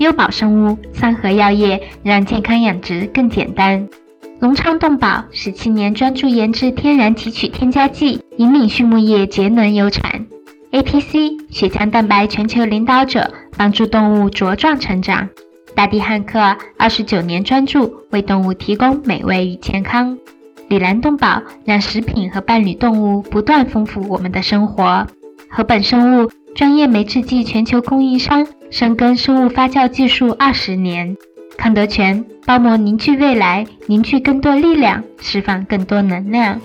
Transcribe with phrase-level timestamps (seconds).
[0.00, 3.86] 优宝生物、三和药业让健康养殖更简单。
[4.38, 10.24] 隆昌动宝十七年专注研制天然提取添加剂，引领畜牧业节能优产。
[10.72, 15.28] APC 血浆蛋白全球领导者，帮助动物茁壮成长。
[15.74, 20.16] 大地汉克二十九年专注为动物提供美味与健康。
[20.70, 25.06] 里兰动宝让食品和伴侣动物不断丰富我们的生活。
[25.50, 28.46] 禾本生物专业酶制剂全球供应商。
[28.70, 31.16] 深耕生物发酵技术二十年，
[31.58, 36.60] 康德全包膜凝聚未来，凝聚更多力量，释放更多能量。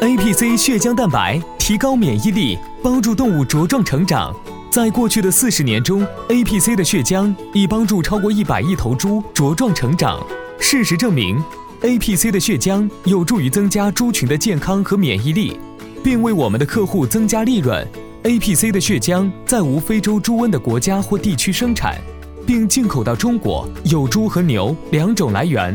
[0.00, 4.32] APC 血浆蛋白提高免疫力，帮助动物茁壮成长。
[4.70, 10.24] 在过去的四十年中，APC 的血浆已帮助超过一百亿头猪茁壮成长。
[10.60, 11.42] 事实证明。
[11.82, 15.56] APC 的血浆有助于增加猪群的健康和免疫力，
[16.02, 17.86] 并为我们的客户增加利润。
[18.24, 21.96] APC 的血浆在无非洲猪瘟的国家或地区生产，
[22.44, 25.72] 并进口到中国，有猪和牛两种来源。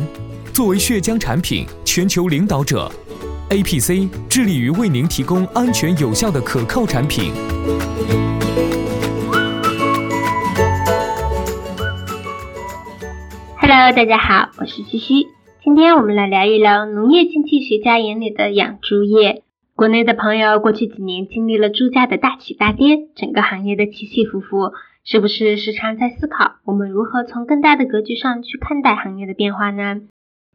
[0.52, 2.92] 作为血浆产品全球领导者
[3.50, 7.32] ，APC 致力于为您提供安全有效的可靠产品。
[13.58, 15.30] Hello，大家好，我是西西。
[15.64, 19.44] 今天我们来聊一聊农业经济学家眼里的养猪业。
[19.76, 24.74] 国内的朋友过去几年经历了猪价的大起大跌，整个行业的起起伏伏，
[25.06, 30.02] 是不是时常在思考我们如何从更大的格局上去看待行业的变化呢？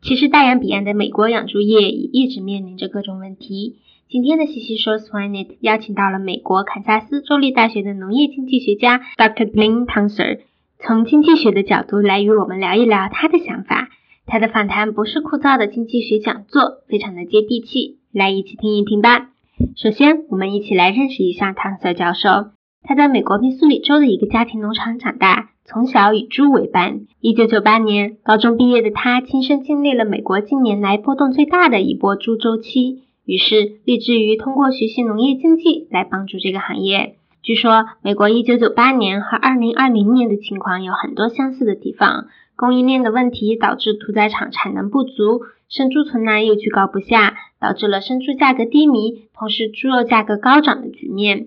[0.02, 3.76] 其实大洋彼岸的美国养猪业也一直面临着各种问题。
[4.10, 9.50] 今天的西西说，Swanet 邀请到了美国堪萨斯州立大学的农业经济学家 Dr.
[9.50, 10.40] Glenn Townsend，
[10.78, 13.88] 从经济学的角度来与我们聊一聊他的想法。
[14.30, 19.30] 他的访谈不是枯燥的经济学讲座，非常的接地气，来一起听一听吧。
[19.74, 22.50] 首先，我们一起来认识一下汤瑟教授。
[22.82, 27.06] 他在美国密苏里州的一个家庭农场长大，从小与猪为伴。
[27.22, 37.16] 一九九八年高中毕业的他，亲身经历了美国近年来波动最大的一波猪周期，于是立志于通过学习农业经济来帮助这个行业。
[37.43, 42.26] 据说，美国一九九八年和二零二零年的情况有很多相似的地方。
[42.56, 51.47] 供应链的问题导致屠宰场产能不足，生猪存栏又居高不下，导致了生猪价格低迷，同时猪肉价格高涨的局面。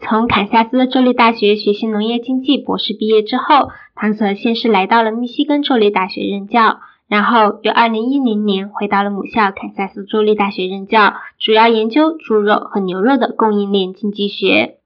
[0.00, 14.77] 从堪萨斯州立大学学习农业经济博士毕业之后，汤瑟先是来到了密西根州立大学任教，然后于二零一零年回到了母校堪萨斯州立大学任教，主要研究猪肉和牛肉的供应链经济学。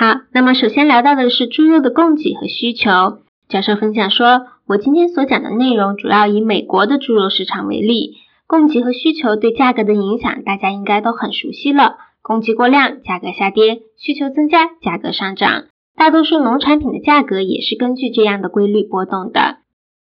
[0.00, 3.18] 好，那么首先聊到的是猪肉的供给和需求。
[3.48, 4.46] 教授分享说。
[4.68, 11.96] 我今天所讲的内容主要以美国的猪肉市场为例，供给和需求对价格的影响，大家应该都很熟悉了。
[12.22, 15.64] 供给过量，价格下跌；需求增加，价格上涨。
[15.96, 19.56] 大多数农产品的价格也是根据这样的规律波动的。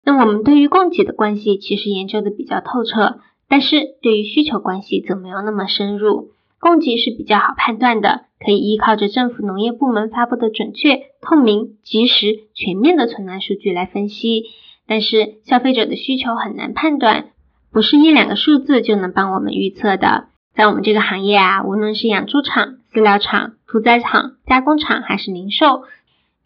[0.04, 6.32] 那我们对于供给的关系其实研究的比较透彻，但是对于需求关系则没有那么深入。
[6.60, 14.44] 供给是比较好判断的，可以依靠着政府农业部门发布的准确、透明、及时、全面的存栏数据来分析。
[14.86, 17.30] 但是消费者的需求很难判断，
[17.72, 20.26] 不是一两个数字就能帮我们预测的。
[20.54, 25.84] 在我们这个行业啊，无论是养猪场、饲料厂、屠宰场、加工厂还是零售，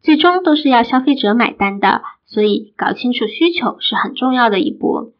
[0.03, 2.03] 最终都是要消费者买单的。
[2.27, 5.15] 所以搞清楚需求是很重要的一步。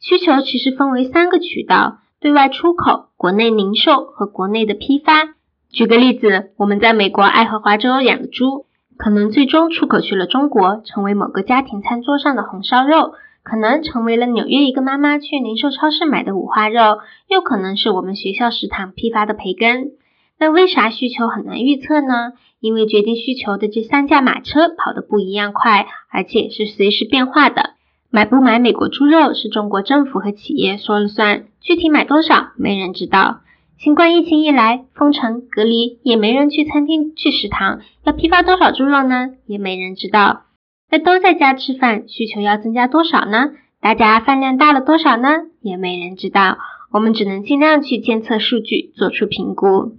[0.00, 1.98] 需求其实分为三个渠道。
[2.20, 5.34] 对外出口、国内零售和国内的批发。
[5.70, 8.66] 举个例子，我们在美国爱荷华州养的猪，
[8.96, 13.12] 可能最终出口去了中国，成为某个家庭餐桌上的红烧肉；
[13.44, 16.98] 可能成为了纽约一个妈妈去零售超市买的五花肉；
[17.28, 19.92] 又可能是我们学校食堂批发的培根。
[20.40, 22.32] 那为啥需求很难预测呢？
[22.58, 27.74] 因为决定需求的这三驾马车跑得不一样快，而且是随时变化的。
[28.10, 33.40] 买不买美国猪肉是中国政府和企业说了算，具体买多少没人知道。
[33.76, 39.34] 新冠疫情一来，封城隔离，也没人去餐厅去食堂，要批发多少猪肉呢？
[39.46, 40.44] 也没人知道。
[40.90, 43.50] 那都在家吃饭，需求要增加多少呢？
[43.78, 45.28] 大家饭量大了多少呢？
[45.60, 46.56] 也没人知道。
[46.90, 49.92] 我们只能尽量去监测数据，做出评估。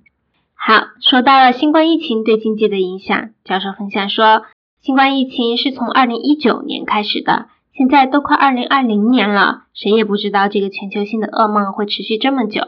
[0.56, 4.46] 好，说到了新冠疫情对经济的影响，教授分享说，
[4.82, 7.46] 新冠疫情是从二零一九年开始的，
[7.80, 12.62] 现在都快二零二零年了，谁也不知道这个全球性的噩梦会持续这么久。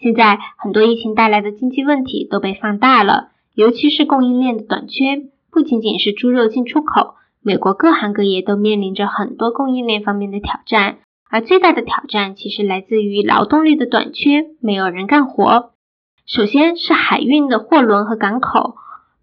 [0.00, 15.72] 现在很多疫情带来的经济问题都被放大了，尤其是供应链的短缺，不仅仅是猪肉进出口，美国各行各业都面临着很多供应链方面的挑战，而最大的挑战其实来自于劳动力的短缺，没有人干活。
[16.24, 18.76] 首先是海运的货轮和港口，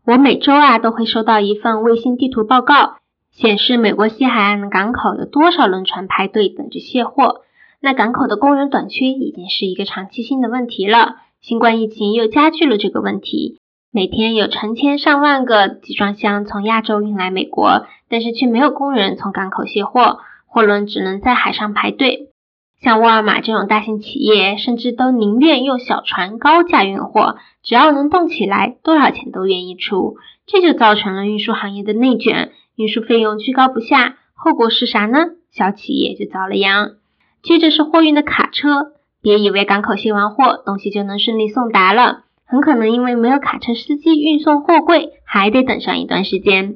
[0.05, 2.97] 我每周啊都会收到一份卫星地图报告，
[3.33, 7.41] 显示美国西海岸的港口有多少轮船排队等着卸货。
[7.81, 13.57] 那港口的工人短缺已经是一个长期性的问题了，新冠疫情又加剧了这个问题。
[13.91, 22.29] 每天有成千上万个集装箱从亚洲运来美国，但是却没有工人从港口卸货，货轮只能在海上排队。
[22.81, 30.17] 像沃尔玛这种大型企业，甚至都宁愿用小船高价运货，只要能动起来，多少钱都愿意出。
[30.45, 35.19] 这就造成了运输行业的内卷，运输费用居高不下，后果是啥呢？
[35.51, 36.93] 小企业就遭了殃。
[37.43, 46.73] 接着是货运的卡车，别以为港口卸完货，东西就能顺利送达了，很可能因为没有卡车司机运送货柜，还得等上一段时间。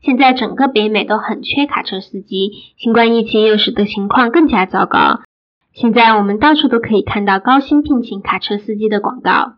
[0.00, 5.20] 现在整个北美都很缺卡车司机，新冠疫情又使得情况更加糟糕。
[5.72, 9.54] 现在我们到处都可以看到高薪聘请卡车司机的广告，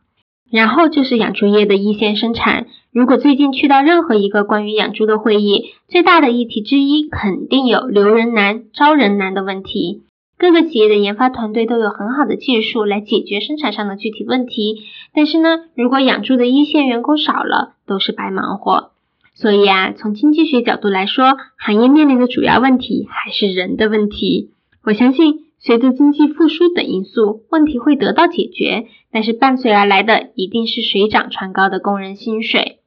[0.52, 2.66] 然后就是养猪业的一线生产。
[2.92, 10.02] 如果最近去到任何一个关于养猪的会议，最大的议题之一肯定有留人难、招人难的问题。
[10.36, 14.82] 各个企业的研发团队都有很好的技术来解决生产上的具体问题，
[15.14, 18.90] 但是呢，如果养猪的一线员工少了，都是白忙活。
[19.34, 24.50] 所以啊，从经济学角度来说，行业面临的主要问题还是人的问题。
[24.84, 25.46] 我相信。
[25.64, 32.80] 随着经济复苏等因素，问题会得到解决，但是伴随而来的一定是水涨船高的工人薪水。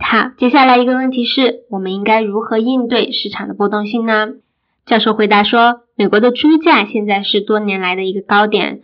[0.00, 4.30] 好，接下来一个问题是，我们应该如何应对市场的波动性呢？
[4.84, 8.80] 教授回答说，美国的猪价现在是多年来的一个高点，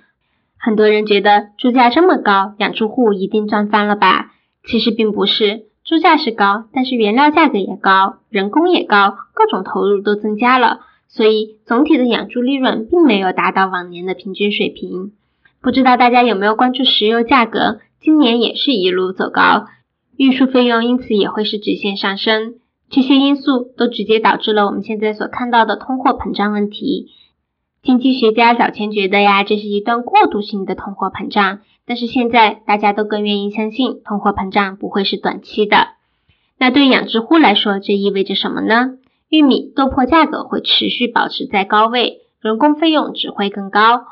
[0.57, 4.31] 很多人觉得猪价这么高，养猪户一定赚翻了吧？
[4.65, 10.83] 其实并不是，猪价是高，但是原料价格也高，人工也高，各种投入都增加了。
[11.09, 15.13] 所以总体的养猪利润并没有达到往年的平均水平。
[15.61, 17.81] 不知道大家有没有关注石油价格？
[18.01, 19.67] 今年也是一路走高，
[20.17, 22.55] 运输费用因此也会是直线上升。
[22.91, 27.09] 这些因素都直接导致了我们现在所看到的通货膨胀问题。
[27.83, 35.89] 经济学家早前觉得呀，这是一段过渡性的通货膨胀，但是现在大家都更愿意相信通货膨胀不会是短期的。
[36.59, 38.99] 那对养殖户来说，这意味着什么呢？
[39.31, 44.05] 玉米、豆粕价格会持续保持在高位，人工费用只会更高。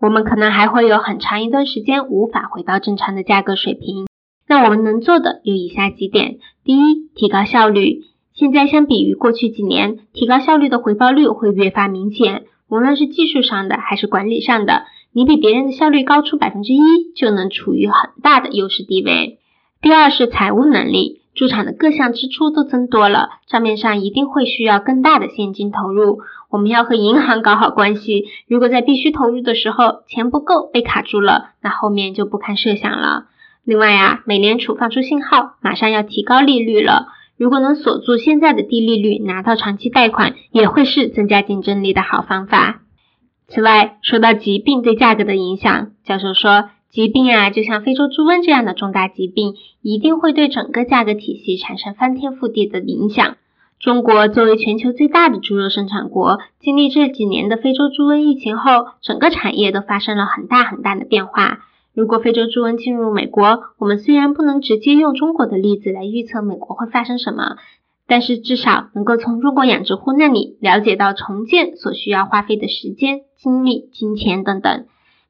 [0.00, 4.06] 我们可能还会有很长一段时间无法回到正常的价格水平。
[4.48, 8.00] 那我们能做的有以下几点：第一，提高效率。
[8.32, 12.44] 现在相比于过去几年，提高效率的回报率会越发明显。
[12.68, 16.80] 无论是技术上的还是管理上的，你比别人的效率高出百分之一，
[17.14, 19.38] 就能处于很大的优势地位。
[19.82, 21.21] 第二是财务能力。
[21.34, 26.20] 驻场的各项支出都增多了，账面上一定会需要更大的现金投入。
[26.50, 33.24] 我们要和银行搞好关系，如果在必须投入的时候钱不够被卡住了，那后面就不堪设想了。
[33.64, 37.06] 另外呀，美联储放出信号，马上要提高利率了。
[37.38, 42.82] 如果能锁住现在的低利率，拿到长期贷款，也会是增加竞争力的好方法。
[43.48, 46.68] 此外，说到疾病对价格的影响，教授说。
[46.92, 53.38] 疾病啊，就像非洲猪瘟这样的重大疾病，一定会对整个价格体系产生翻天覆地的影响。
[53.80, 61.60] 中国作为全球最大的猪肉生产国，经历这几年的非洲猪瘟疫情后，整个产业都发生了很大很大的变化。
[61.94, 67.56] 如果非洲猪瘟进入美国，我们虽然不能直接用中国的例子来预测美国会发生什么，
[68.06, 74.84] 但是至少能够从中国养殖户那里了解到重建所需要花费的时间、精力、金钱等等。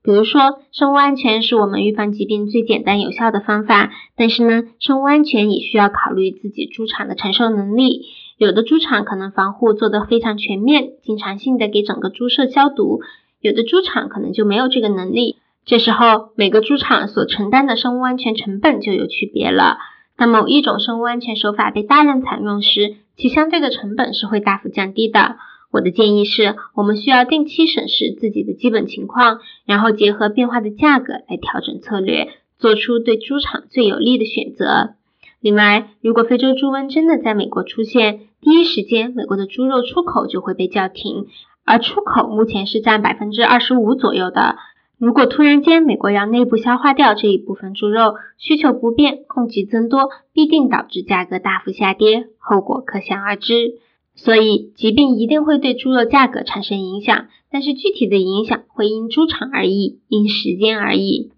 [0.05, 3.91] 比如说，生物安全是我们预防疾病最简单有效的方法。
[4.17, 8.07] 但是呢，生物安全也需要考虑自己猪场的承受能力。
[8.37, 12.99] 有的猪场可能防护做得非常全面，经常性的给整个猪舍消毒；
[13.41, 15.37] 有的猪场可能就没有这个能力。
[15.65, 19.79] 这时候，每个猪场所承担的生物安全成本就有区别了。
[20.17, 25.37] 当某一种生物安全手法被大量采用时，其相对的成本是会大幅降低的。
[25.73, 34.95] 我的建议是，我们需要定期审视自己的基本情况，然后结合变化的价格来调整策略，做出对猪场最有利的选择。
[35.41, 41.27] 另外，如果非洲猪瘟真的在美国出现，第一时间美国的猪肉出口就会被叫停，
[41.65, 44.57] 而出口目前是占百分之二十五左右的。
[44.99, 53.79] 如果突然间美国要内部消化掉这一部分猪肉，需求不变，供给增多，必定导致价格大幅下跌，后果可想而知。
[54.15, 61.31] 所以，疾病一定会对猪肉价格产生影响，但是具体的影响会因猪场而异，因时间而异。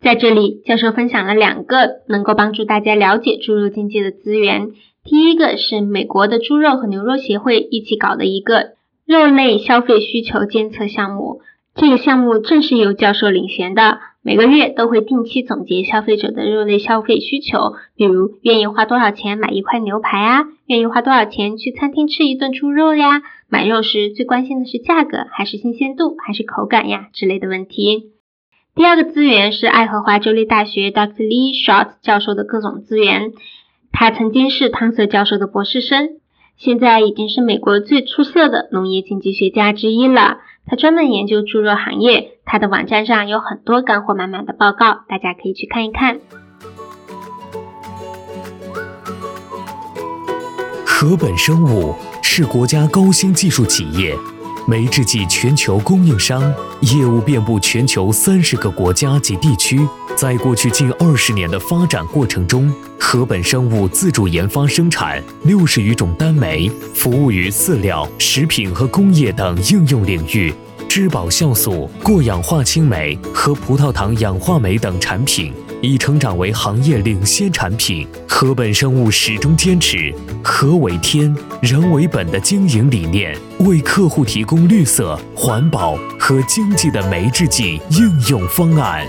[0.00, 4.72] 在这里，教授分享了两个能够帮助大家了解猪肉经济的资源。
[5.02, 8.72] 第一个是美国的猪肉和牛肉协会一起搞的一个
[9.06, 11.40] 肉类消费需求监测项目。
[11.74, 28.12] 这个项目正是由教授领衔的，每个月都会定期总结消费者的肉类消费需求，比如愿意花多少钱买一块牛排啊，愿意花多少钱去餐厅吃一顿猪肉呀，买肉时最关心的是价格还是新鲜度还是口感呀之类的问题。
[28.74, 31.16] 第二个资源是爱荷华州立大学 Dr.
[31.18, 33.34] Lee Schott 教授的各种资源，
[33.92, 36.08] 他曾经是汤瑟教授的博士生，
[36.56, 40.38] 现在已经是美国最出色的农业经济学家之一了。
[40.66, 46.20] 他专门研究猪肉行业，他的网站上有很多干货满满的报告，大家可以去看一看。
[50.86, 54.16] 禾本生物是国家高新技术企业，
[54.66, 56.40] 酶制剂全球供应商，
[56.80, 59.86] 业务遍布全球三十个国家及地区。
[60.16, 70.54] 在过去近二十年的发展过程中，禾本生物自主研发生产六十余种单酶，服务于饲料、食品和工业等应用领域，
[70.88, 75.52] 质保酵素、过氧化氢酶和葡萄糖氧化酶等产品
[75.82, 78.06] 已成长为行业领先产品。
[78.28, 89.06] 禾本生物始终坚持“禾为天，人为本”的经营理念，为客户提供绿色、环保和经济的酶制剂应用方案。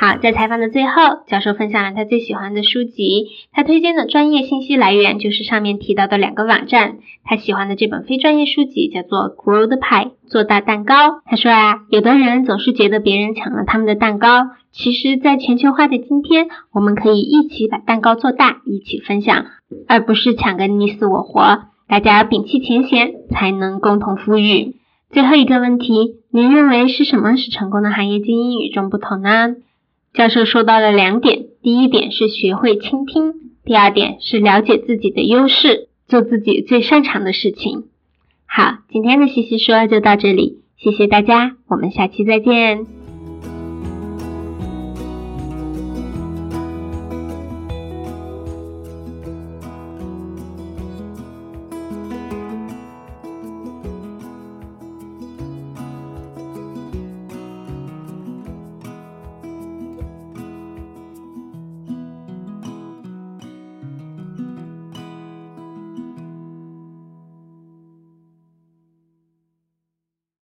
[0.00, 0.92] 好，在采访的最后，
[1.26, 3.26] 教授分享了他最喜欢的书籍。
[3.52, 7.00] 他推荐的专业信息来源就是上面提到的两个网站。
[7.22, 11.20] 他喜欢的这本非专业书籍叫做《Grow the Pie》，做大蛋糕。
[11.26, 19.48] 他说啊，有的人总是觉得别人抢了他们的蛋糕，其实，在全球化的今天，我们可以一起把蛋糕做大，一起分享，
[19.86, 21.64] 而不是抢个你死我活。
[21.86, 24.76] 大家要摒弃前嫌，才能共同富裕。
[25.10, 29.56] 最后一个问题，您认为是什么使成功的行业精英与众不同呢？
[30.12, 33.32] 教授说到了两点，第一点是学会倾听，
[33.64, 37.84] 第二点是了解自己的优势，做自己最擅长的事情。
[38.46, 42.99] 好，今天的西西说就到这里，谢谢大家，我们下期再见。